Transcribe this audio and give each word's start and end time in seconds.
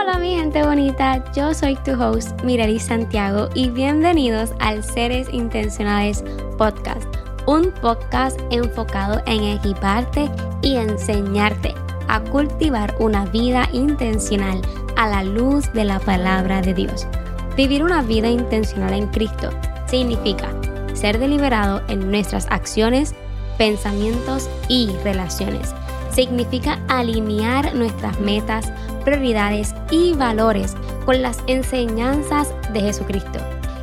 Hola 0.00 0.18
mi 0.18 0.34
gente 0.34 0.62
bonita, 0.64 1.22
yo 1.34 1.52
soy 1.52 1.76
tu 1.76 1.92
host 1.92 2.40
Mireli 2.42 2.78
Santiago 2.78 3.50
y 3.54 3.68
bienvenidos 3.68 4.50
al 4.58 4.82
Seres 4.82 5.28
Intencionales 5.30 6.24
Podcast, 6.56 7.04
un 7.46 7.70
podcast 7.82 8.40
enfocado 8.50 9.20
en 9.26 9.44
equiparte 9.44 10.30
y 10.62 10.76
enseñarte 10.76 11.74
a 12.08 12.20
cultivar 12.20 12.96
una 12.98 13.26
vida 13.26 13.68
intencional 13.74 14.62
a 14.96 15.06
la 15.06 15.22
luz 15.22 15.70
de 15.74 15.84
la 15.84 16.00
palabra 16.00 16.62
de 16.62 16.72
Dios. 16.72 17.06
Vivir 17.54 17.82
una 17.84 18.00
vida 18.00 18.30
intencional 18.30 18.94
en 18.94 19.06
Cristo 19.08 19.50
significa 19.86 20.48
ser 20.94 21.18
deliberado 21.18 21.82
en 21.88 22.10
nuestras 22.10 22.46
acciones, 22.46 23.14
pensamientos 23.58 24.48
y 24.66 24.92
relaciones. 25.04 25.74
Significa 26.12 26.78
alinear 26.88 27.74
nuestras 27.74 28.18
metas, 28.20 28.72
prioridades 29.04 29.74
y 29.90 30.14
valores 30.14 30.76
con 31.04 31.22
las 31.22 31.38
enseñanzas 31.46 32.52
de 32.72 32.80
Jesucristo 32.80 33.38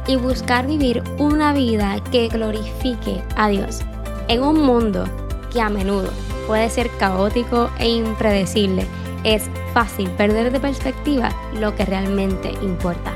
y 0.07 0.15
buscar 0.15 0.67
vivir 0.67 1.03
una 1.17 1.53
vida 1.53 2.01
que 2.11 2.27
glorifique 2.29 3.21
a 3.35 3.49
Dios 3.49 3.81
en 4.27 4.43
un 4.43 4.61
mundo 4.61 5.05
que 5.51 5.61
a 5.61 5.69
menudo 5.69 6.11
puede 6.47 6.69
ser 6.69 6.89
caótico 6.97 7.69
e 7.79 7.89
impredecible. 7.89 8.85
Es 9.23 9.49
fácil 9.73 10.09
perder 10.11 10.51
de 10.51 10.59
perspectiva 10.59 11.29
lo 11.59 11.75
que 11.75 11.85
realmente 11.85 12.51
importa. 12.61 13.13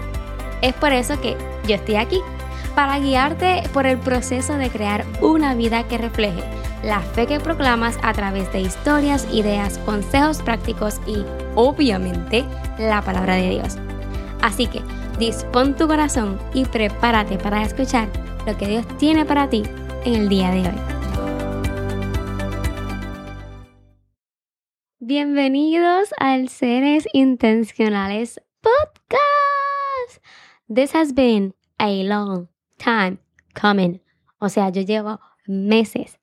Es 0.61 0.73
por 0.73 0.91
eso 0.91 1.19
que 1.21 1.37
yo 1.67 1.75
estoy 1.75 1.95
aquí, 1.95 2.19
para 2.75 2.99
guiarte 2.99 3.63
por 3.73 3.85
el 3.85 3.97
proceso 3.97 4.55
de 4.57 4.69
crear 4.69 5.05
una 5.21 5.55
vida 5.55 5.87
que 5.87 5.97
refleje 5.97 6.43
la 6.83 7.01
fe 7.01 7.27
que 7.27 7.39
proclamas 7.39 7.97
a 8.01 8.13
través 8.13 8.51
de 8.51 8.61
historias, 8.61 9.27
ideas, 9.31 9.77
consejos 9.79 10.41
prácticos 10.41 10.99
y, 11.05 11.23
obviamente, 11.55 12.45
la 12.79 13.01
palabra 13.01 13.35
de 13.35 13.49
Dios. 13.49 13.77
Así 14.41 14.67
que 14.67 14.81
dispón 15.19 15.75
tu 15.75 15.87
corazón 15.87 16.39
y 16.53 16.65
prepárate 16.65 17.37
para 17.37 17.61
escuchar 17.61 18.09
lo 18.47 18.57
que 18.57 18.67
Dios 18.67 18.87
tiene 18.97 19.25
para 19.25 19.49
ti 19.49 19.63
en 20.05 20.15
el 20.15 20.29
día 20.29 20.49
de 20.49 20.61
hoy. 20.61 20.79
Bienvenidos 24.99 26.13
al 26.19 26.49
Seres 26.49 27.07
Intencionales 27.13 28.41
Podcast. 28.61 30.23
This 30.73 30.95
has 30.95 31.13
been 31.13 31.53
a 31.77 32.03
long 32.03 32.50
time 32.83 33.17
coming. 33.59 33.99
O 34.39 34.49
sea, 34.49 34.69
yo 34.69 34.81
llevo 34.81 35.19
meses 35.45 36.21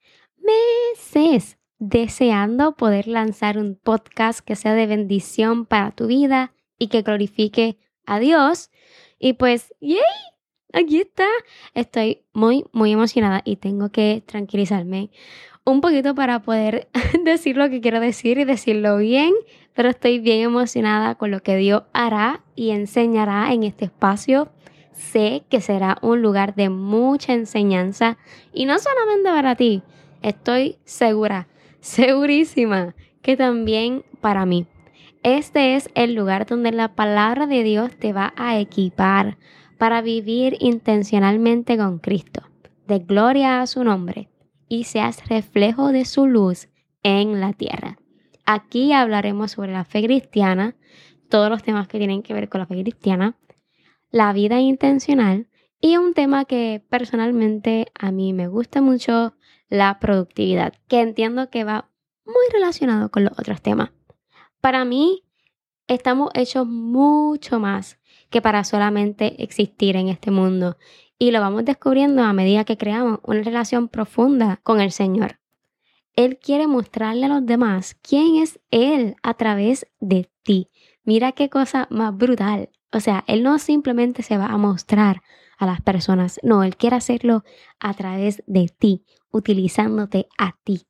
meses 0.48 1.58
deseando 1.78 2.76
poder 2.76 3.06
lanzar 3.06 3.58
un 3.58 3.76
podcast 3.76 4.40
que 4.40 4.56
sea 4.56 4.74
de 4.74 4.86
bendición 4.86 5.66
para 5.66 5.92
tu 5.92 6.06
vida 6.06 6.52
y 6.78 6.88
que 6.88 7.02
glorifique 7.02 7.78
a 8.06 8.18
Dios. 8.18 8.70
Y 9.18 9.34
pues, 9.34 9.74
¡yay! 9.80 10.00
Aquí 10.72 11.00
está. 11.00 11.26
Estoy 11.74 12.24
muy, 12.32 12.64
muy 12.72 12.92
emocionada 12.92 13.42
y 13.44 13.56
tengo 13.56 13.90
que 13.90 14.22
tranquilizarme 14.26 15.10
un 15.64 15.80
poquito 15.80 16.14
para 16.14 16.40
poder 16.40 16.88
decir 17.24 17.56
lo 17.56 17.68
que 17.70 17.80
quiero 17.80 18.00
decir 18.00 18.38
y 18.38 18.44
decirlo 18.44 18.98
bien, 18.98 19.32
pero 19.74 19.90
estoy 19.90 20.18
bien 20.18 20.40
emocionada 20.40 21.14
con 21.14 21.30
lo 21.30 21.40
que 21.40 21.56
Dios 21.56 21.82
hará 21.92 22.42
y 22.54 22.70
enseñará 22.70 23.52
en 23.52 23.62
este 23.62 23.86
espacio. 23.86 24.50
Sé 24.98 25.44
que 25.48 25.60
será 25.60 25.98
un 26.02 26.22
lugar 26.22 26.54
de 26.54 26.68
mucha 26.68 27.32
enseñanza 27.32 28.18
y 28.52 28.66
no 28.66 28.78
solamente 28.78 29.30
para 29.30 29.54
ti, 29.54 29.82
Estoy 30.22 30.78
segura, 30.84 31.46
segurísima 31.80 32.94
que 33.22 33.36
también 33.36 34.04
para 34.20 34.46
mí. 34.46 34.66
Este 35.22 35.76
es 35.76 35.90
el 35.94 36.14
lugar 36.14 36.46
donde 36.46 36.72
la 36.72 36.94
palabra 36.94 37.46
de 37.46 37.62
Dios 37.62 37.96
te 37.96 38.12
va 38.12 38.32
a 38.36 38.58
equipar 38.58 39.36
para 39.78 40.02
vivir 40.02 40.56
intencionalmente 40.60 41.76
con 41.76 41.98
Cristo. 41.98 42.42
De 42.86 42.98
gloria 42.98 43.60
a 43.60 43.66
su 43.66 43.84
nombre 43.84 44.28
y 44.68 44.84
seas 44.84 45.28
reflejo 45.28 45.92
de 45.92 46.04
su 46.04 46.26
luz 46.26 46.68
en 47.02 47.40
la 47.40 47.52
tierra. 47.52 47.98
Aquí 48.44 48.92
hablaremos 48.92 49.52
sobre 49.52 49.72
la 49.72 49.84
fe 49.84 50.02
cristiana, 50.02 50.74
todos 51.28 51.50
los 51.50 51.62
temas 51.62 51.86
que 51.86 51.98
tienen 51.98 52.22
que 52.22 52.34
ver 52.34 52.48
con 52.48 52.60
la 52.60 52.66
fe 52.66 52.80
cristiana, 52.80 53.36
la 54.10 54.32
vida 54.32 54.60
intencional 54.60 55.48
y 55.80 55.96
un 55.96 56.14
tema 56.14 56.44
que 56.44 56.84
personalmente 56.88 57.86
a 57.94 58.10
mí 58.10 58.32
me 58.32 58.48
gusta 58.48 58.80
mucho 58.80 59.34
la 59.68 59.98
productividad, 59.98 60.74
que 60.88 61.00
entiendo 61.00 61.50
que 61.50 61.64
va 61.64 61.90
muy 62.24 62.44
relacionado 62.52 63.10
con 63.10 63.24
los 63.24 63.38
otros 63.38 63.62
temas. 63.62 63.90
Para 64.60 64.84
mí, 64.84 65.24
estamos 65.86 66.30
hechos 66.34 66.66
mucho 66.66 67.60
más 67.60 67.98
que 68.30 68.42
para 68.42 68.64
solamente 68.64 69.42
existir 69.42 69.96
en 69.96 70.08
este 70.08 70.30
mundo 70.30 70.76
y 71.18 71.30
lo 71.30 71.40
vamos 71.40 71.64
descubriendo 71.64 72.22
a 72.22 72.32
medida 72.32 72.64
que 72.64 72.76
creamos 72.76 73.20
una 73.24 73.42
relación 73.42 73.88
profunda 73.88 74.60
con 74.62 74.80
el 74.80 74.92
Señor. 74.92 75.40
Él 76.14 76.38
quiere 76.38 76.66
mostrarle 76.66 77.26
a 77.26 77.28
los 77.28 77.46
demás 77.46 77.96
quién 78.02 78.36
es 78.36 78.60
Él 78.70 79.16
a 79.22 79.34
través 79.34 79.86
de 80.00 80.28
ti. 80.42 80.68
Mira 81.08 81.32
qué 81.32 81.48
cosa 81.48 81.86
más 81.88 82.14
brutal. 82.14 82.68
O 82.92 83.00
sea, 83.00 83.24
Él 83.26 83.42
no 83.42 83.58
simplemente 83.58 84.22
se 84.22 84.36
va 84.36 84.44
a 84.44 84.58
mostrar 84.58 85.22
a 85.56 85.64
las 85.64 85.80
personas, 85.80 86.38
no, 86.42 86.64
Él 86.64 86.76
quiere 86.76 86.96
hacerlo 86.96 87.44
a 87.80 87.94
través 87.94 88.42
de 88.46 88.68
ti, 88.68 89.06
utilizándote 89.30 90.28
a 90.36 90.58
ti. 90.64 90.86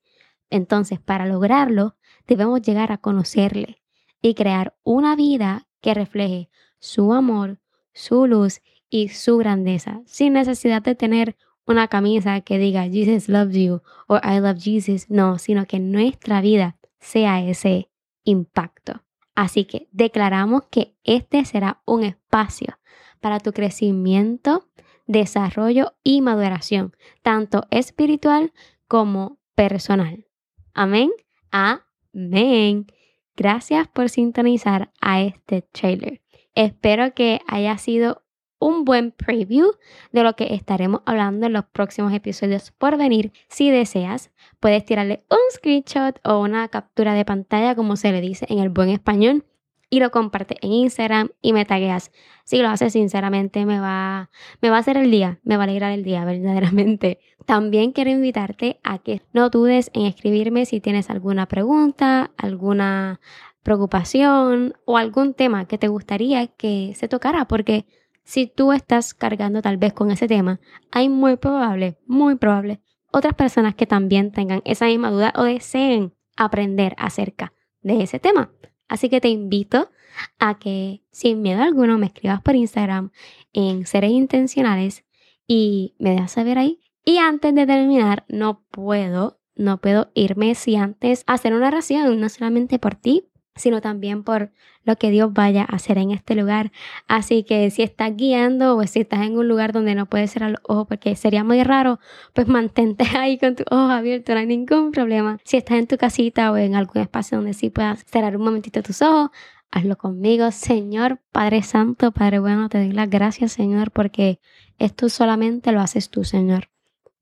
Entonces, 0.51 0.99
para 0.99 1.25
lograrlo, 1.25 1.95
debemos 2.27 2.63
llegar 2.63 2.91
a 2.91 2.99
conocerle 2.99 3.81
y 4.21 4.35
crear 4.35 4.75
una 4.83 5.15
vida 5.15 5.69
que 5.81 5.95
refleje 5.95 6.51
su 6.81 7.13
amor, 7.13 7.61
su 7.95 8.27
luz 8.27 8.61
y 8.91 9.11
su 9.11 9.37
grandeza, 9.39 10.03
sin 10.05 10.33
necesidad 10.33 10.83
de 10.83 10.97
tener 10.97 11.37
una 11.65 11.87
camisa 11.87 12.41
que 12.41 12.59
diga 12.59 12.89
Jesus 12.89 13.29
loves 13.29 13.55
you 13.55 13.83
o 14.09 14.17
I 14.17 14.41
love 14.41 14.59
Jesus, 14.59 15.09
no, 15.11 15.39
sino 15.39 15.65
que 15.67 15.79
nuestra 15.79 16.41
vida 16.41 16.77
sea 16.99 17.41
ese 17.41 17.89
impacto. 18.25 19.05
Así 19.39 19.67
que 19.67 19.87
declaramos 19.93 20.65
que 20.69 20.97
este 21.05 21.45
será 21.45 21.81
un 21.87 22.03
espacio 22.03 22.77
para 23.21 23.39
tu 23.39 23.53
crecimiento, 23.53 24.69
desarrollo 25.07 25.95
y 26.03 26.23
maduración, 26.23 26.97
tanto 27.23 27.63
espiritual 27.71 28.53
como 28.89 29.39
personal. 29.55 30.27
Amén. 30.75 31.13
Amén. 31.53 32.89
Gracias 33.37 33.87
por 33.87 34.09
sintonizar 34.09 34.91
a 35.01 35.21
este 35.21 35.63
trailer. 35.63 36.21
Espero 36.57 37.15
que 37.15 37.41
haya 37.47 37.79
sido 37.79 38.25
un 38.59 38.85
buen 38.85 39.13
preview 39.13 39.73
de 40.13 40.23
lo 40.23 40.35
que 40.37 40.55
estaremos 40.55 41.03
hablando 41.07 41.47
en 41.47 41.53
los 41.53 41.65
próximos 41.65 42.13
episodios 42.13 42.71
por 42.73 42.97
venir. 42.97 43.33
Si 43.49 43.71
deseas, 43.71 44.31
puedes 44.61 44.85
tirarle 44.85 45.25
un 45.31 45.39
screenshot 45.53 46.19
o 46.25 46.41
una 46.41 46.69
captura 46.69 47.15
de 47.15 47.25
pantalla, 47.25 47.75
como 47.75 47.97
se 47.97 48.13
le 48.13 48.21
dice 48.21 48.47
en 48.49 48.59
el 48.59 48.69
buen 48.69 48.89
español, 48.89 49.45
y 49.91 50.01
lo 50.01 50.11
comparte 50.11 50.57
en 50.61 50.73
Instagram 50.73 51.31
y 51.41 51.53
me 51.53 51.65
tagueas. 51.65 52.11
Si 52.45 52.59
lo 52.59 52.69
haces 52.69 52.93
sinceramente 52.93 53.65
me 53.65 53.81
va, 53.81 54.31
me 54.61 54.71
va 54.71 54.77
a 54.77 54.81
hacer 54.81 54.97
el 54.97 55.11
día, 55.11 55.39
me 55.45 55.57
va 55.57 55.63
a 55.63 55.65
alegrar 55.65 55.93
el 55.93 56.05
día 56.05 56.25
verdaderamente. 56.27 57.21
También 57.47 57.93
quiero 57.93 58.11
invitarte 58.11 58.81
a 58.83 58.99
que 58.99 59.23
no 59.33 59.49
dudes 59.49 59.91
en 59.95 60.05
escribirme 60.05 60.67
si 60.67 60.81
tienes 60.81 61.11
alguna 61.11 61.47
pregunta, 61.47 62.33
alguna 62.37 63.21
preocupación 63.63 64.75
o 64.85 64.97
algún 64.97 65.35
tema 65.35 65.67
que 65.67 65.79
te 65.79 65.89
gustaría 65.89 66.47
que 66.47 66.93
se 66.95 67.09
tocara 67.09 67.47
porque 67.47 67.87
si 68.29 68.47
tú 68.47 68.73
estás 68.73 69.15
cargando 69.15 69.63
tal 69.63 69.79
vez 69.79 69.95
con 69.95 70.11
ese 70.11 70.29
tema, 70.29 70.61
hay 70.91 71.09
muy 71.09 71.37
probable, 71.39 71.97
muy 72.07 72.35
probable 72.35 72.83
otras 73.11 73.33
personas 73.33 73.75
que 73.75 73.87
también 73.87 74.33
tengan 74.33 74.61
esa 74.67 74.85
misma 74.85 75.11
duda 75.11 75.33
o 75.35 75.45
deseen 75.45 76.13
aprender 76.37 76.95
acerca 76.99 77.55
de 77.81 78.03
ese 78.03 78.19
tema. 78.19 78.53
Así 78.87 79.09
que 79.09 79.23
te 79.23 79.29
invito 79.29 79.91
a 80.39 80.59
que 80.59 81.03
sin 81.11 81.41
miedo 81.41 81.63
alguno 81.63 81.97
me 81.97 82.05
escribas 82.05 82.43
por 82.43 82.55
Instagram 82.55 83.13
en 83.55 83.87
seres 83.87 84.11
intencionales 84.11 85.07
y 85.47 85.95
me 85.99 86.11
dejas 86.11 86.33
saber 86.33 86.59
ahí. 86.59 86.81
Y 87.07 87.17
antes 87.17 87.55
de 87.55 87.67
terminar, 87.67 88.27
no 88.29 88.63
puedo, 88.71 89.41
no 89.57 89.81
puedo 89.81 90.11
irme 90.13 90.55
si 90.55 90.77
antes 90.77 91.25
hacer 91.27 91.55
una 91.55 91.69
oración, 91.69 92.21
no 92.21 92.29
solamente 92.29 92.79
por 92.79 92.95
ti, 92.95 93.31
sino 93.59 93.81
también 93.81 94.25
por 94.25 94.51
lo 94.85 94.97
que 94.97 95.11
Dios 95.11 95.33
vaya 95.33 95.63
a 95.63 95.77
hacer 95.77 95.99
en 95.99 96.11
este 96.11 96.35
lugar. 96.35 96.73
Así 97.07 97.43
que 97.43 97.71
si 97.71 97.83
estás 97.83 98.17
guiando 98.17 98.77
o 98.77 98.87
si 98.87 99.01
estás 99.01 99.27
en 99.27 99.37
un 99.37 99.47
lugar 99.47 99.73
donde 99.73 99.95
no 99.95 100.07
puedes 100.07 100.31
cerrar 100.31 100.53
los 100.53 100.61
ojos 100.63 100.87
porque 100.89 101.15
sería 101.15 101.45
muy 101.45 101.63
raro, 101.63 102.01
pues 102.33 102.49
mantente 102.49 103.05
ahí 103.17 103.39
con 103.39 103.55
tus 103.55 103.67
ojos 103.71 103.91
abiertos, 103.91 104.35
no 104.35 104.41
hay 104.41 104.47
ningún 104.47 104.91
problema. 104.93 105.39
Si 105.45 105.59
estás 105.59 105.79
en 105.79 105.87
tu 105.87 105.99
casita 105.99 106.51
o 106.51 106.57
en 106.57 106.75
algún 106.75 107.03
espacio 107.03 107.37
donde 107.39 107.53
sí 107.53 107.71
puedas 107.71 108.05
cerrar 108.07 108.37
un 108.37 108.45
momentito 108.45 108.83
tus 108.83 109.03
ojos, 109.03 109.31
hazlo 109.71 109.97
conmigo. 109.97 110.51
Señor, 110.51 111.21
Padre 111.33 111.63
Santo, 111.63 112.13
Padre 112.13 112.39
bueno, 112.39 112.69
te 112.69 112.79
doy 112.79 112.93
las 112.93 113.11
gracias, 113.11 113.53
Señor, 113.53 113.91
porque 113.91 114.41
esto 114.79 115.09
solamente 115.09 115.73
lo 115.73 115.81
haces 115.81 116.11
tú, 116.11 116.25
Señor. 116.25 116.71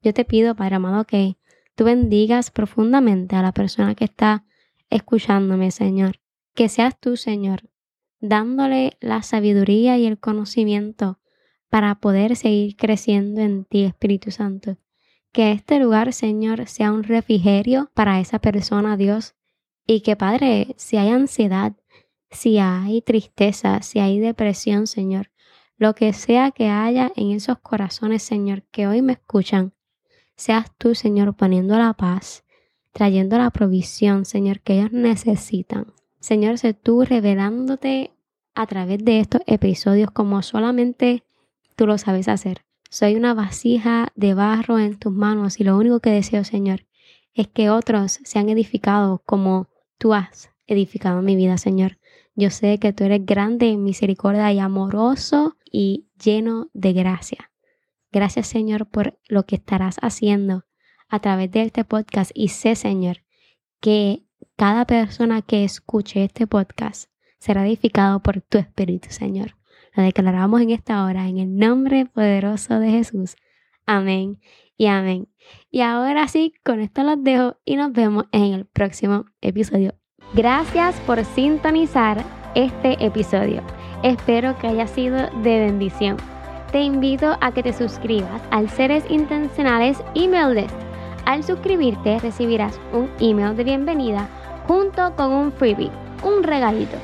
Yo 0.03 0.15
te 0.15 0.25
pido, 0.25 0.55
Padre 0.55 0.77
amado, 0.77 1.05
que 1.05 1.37
tú 1.75 1.85
bendigas 1.85 2.51
profundamente 2.51 3.35
a 3.35 3.43
la 3.43 3.53
persona 3.53 3.95
que 3.95 4.05
está 4.05 4.45
escuchándome, 4.91 5.71
Señor. 5.71 6.21
Que 6.57 6.71
seas 6.71 6.99
tú, 6.99 7.19
Señor, 7.19 7.69
dándole 8.19 8.97
la 9.01 9.23
sabiduría 9.23 9.99
y 9.99 10.07
el 10.07 10.19
conocimiento 10.19 11.21
para 11.69 11.97
poder 11.97 12.35
seguir 12.35 12.77
creciendo 12.77 13.43
en 13.43 13.67
ti, 13.67 13.85
Espíritu 13.85 14.31
Santo. 14.31 14.79
Que 15.33 15.53
este 15.53 15.79
lugar, 15.79 16.15
Señor, 16.15 16.67
sea 16.67 16.93
un 16.93 17.03
refrigerio 17.03 17.91
para 17.93 18.21
esa 18.21 18.39
persona, 18.39 18.97
Dios. 18.97 19.35
Y 19.87 20.01
que, 20.01 20.17
Padre, 20.17 20.75
si 20.79 20.97
hay 20.97 21.11
ansiedad, 21.11 21.75
si 22.31 22.57
hay 22.57 23.03
tristeza, 23.03 23.83
si 23.83 23.99
hay 23.99 24.19
depresión, 24.19 24.87
Señor, 24.87 25.31
lo 25.77 25.95
que 25.95 26.15
sea 26.15 26.53
que 26.53 26.71
haya 26.71 27.13
en 27.17 27.33
esos 27.33 27.59
corazones, 27.59 28.23
Señor, 28.23 28.63
que 28.71 28.87
hoy 28.87 29.03
me 29.03 29.13
escuchan, 29.13 29.75
seas 30.37 30.75
tú, 30.79 30.95
Señor, 30.95 31.37
poniendo 31.37 31.77
la 31.77 31.93
paz, 31.93 32.45
trayendo 32.93 33.37
la 33.37 33.51
provisión, 33.51 34.25
Señor, 34.25 34.61
que 34.61 34.79
ellos 34.79 34.93
necesitan. 34.93 35.93
Señor, 36.21 36.59
sé 36.59 36.75
tú 36.75 37.03
revelándote 37.03 38.13
a 38.55 38.67
través 38.67 39.05
de 39.05 39.21
estos 39.21 39.43
episodios 39.47 40.11
como 40.11 40.43
solamente 40.43 41.23
tú 41.77 41.87
lo 41.87 41.99
sabes 41.99 42.29
hacer. 42.29 42.65
Soy 42.91 43.15
una 43.17 43.35
vasija 43.35 44.13
de 44.15 44.35
barro 44.35 44.79
en 44.79 44.99
tus 44.99 45.13
manos 45.13 45.61
y 45.61 45.65
lo 45.65 45.77
único 45.77 46.01
que 46.01 46.11
deseo, 46.11 46.45
Señor, 46.45 46.87
es 47.35 47.49
que 47.49 47.71
otros 47.71 48.21
sean 48.25 48.49
edificados 48.49 49.21
como 49.27 49.69
tú 49.99 50.15
has 50.15 50.51
edificado 50.67 51.23
mi 51.23 51.37
vida, 51.37 51.59
Señor. 51.59 51.99
Yo 52.35 52.51
sé 52.51 52.79
que 52.79 52.93
tú 52.93 53.05
eres 53.05 53.25
grande 53.25 53.77
misericordia 53.77 54.53
y 54.53 54.59
amoroso 54.59 55.57
y 55.71 56.07
lleno 56.23 56.71
de 56.73 56.93
gracia. 56.93 57.51
Gracias, 58.13 58.47
Señor, 58.47 58.87
por 58.87 59.19
lo 59.29 59.45
que 59.45 59.57
estarás 59.57 59.97
haciendo 60.01 60.65
a 61.09 61.21
través 61.21 61.51
de 61.51 61.63
este 61.63 61.85
podcast 61.85 62.31
y 62.35 62.49
sé, 62.49 62.75
Señor, 62.77 63.23
que 63.81 64.26
cada 64.57 64.87
persona 64.87 65.43
que 65.43 65.65
escuche 65.65 66.25
este 66.25 66.47
podcast 66.47 67.11
será 67.39 67.67
edificado 67.67 68.21
por 68.21 68.41
tu 68.41 68.59
Espíritu, 68.59 69.09
Señor. 69.11 69.57
Lo 69.95 70.03
declaramos 70.03 70.61
en 70.61 70.71
esta 70.71 71.05
hora, 71.05 71.29
en 71.29 71.39
el 71.39 71.57
nombre 71.57 72.07
poderoso 72.07 72.79
de 72.81 72.91
Jesús. 72.91 73.37
Amén 73.87 74.41
y 74.77 74.87
amén. 74.87 75.29
Y 75.71 75.81
ahora 75.81 76.29
sí, 76.29 76.53
con 76.65 76.81
esto 76.81 77.03
los 77.03 77.23
dejo 77.23 77.57
y 77.65 77.77
nos 77.77 77.93
vemos 77.93 78.25
en 78.33 78.53
el 78.53 78.67
próximo 78.67 79.27
episodio. 79.41 79.95
Gracias 80.35 80.99
por 81.01 81.25
sintonizar 81.25 82.23
este 82.55 83.05
episodio. 83.05 83.63
Espero 84.03 84.59
que 84.59 84.67
haya 84.67 84.87
sido 84.87 85.31
de 85.43 85.61
bendición. 85.61 86.17
Te 86.73 86.83
invito 86.83 87.37
a 87.41 87.53
que 87.53 87.63
te 87.63 87.73
suscribas 87.73 88.43
al 88.51 88.69
Seres 88.69 89.05
Intencionales 89.09 90.03
Email 90.15 90.55
List. 90.55 90.86
Al 91.27 91.43
suscribirte 91.43 92.21
recibirás 92.21 92.81
un 92.93 93.11
email 93.19 93.57
de 93.57 93.65
bienvenida 93.65 94.29
junto 94.69 95.15
con 95.17 95.33
un 95.33 95.53
freebie, 95.53 95.91
un 96.23 96.45
regalito. 96.45 96.97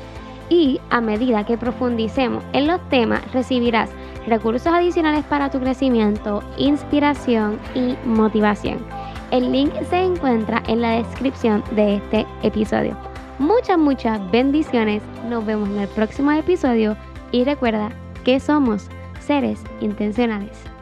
Y 0.49 0.79
a 0.89 1.01
medida 1.01 1.45
que 1.45 1.57
profundicemos 1.57 2.41
en 2.53 2.67
los 2.67 2.79
temas, 2.87 3.21
recibirás 3.33 3.89
recursos 4.25 4.71
adicionales 4.71 5.25
para 5.25 5.51
tu 5.51 5.59
crecimiento, 5.59 6.41
inspiración 6.57 7.59
y 7.75 7.95
motivación. 8.07 8.77
El 9.31 9.51
link 9.51 9.73
se 9.89 10.01
encuentra 10.01 10.63
en 10.67 10.79
la 10.79 10.91
descripción 10.91 11.61
de 11.75 11.95
este 11.95 12.25
episodio. 12.43 12.95
Muchas, 13.39 13.77
muchas 13.77 14.19
bendiciones. 14.31 15.03
Nos 15.27 15.45
vemos 15.45 15.67
en 15.67 15.79
el 15.79 15.87
próximo 15.89 16.31
episodio 16.31 16.95
y 17.33 17.43
recuerda 17.43 17.89
que 18.23 18.39
somos 18.39 18.87
seres 19.19 19.61
intencionales. 19.81 20.72